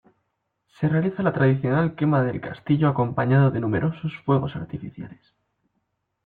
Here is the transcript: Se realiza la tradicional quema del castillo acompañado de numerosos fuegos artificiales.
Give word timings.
Se 0.79 0.89
realiza 0.89 1.21
la 1.21 1.31
tradicional 1.31 1.93
quema 1.93 2.23
del 2.23 2.41
castillo 2.41 2.87
acompañado 2.89 3.51
de 3.51 3.59
numerosos 3.59 4.11
fuegos 4.25 4.55
artificiales. 4.55 5.21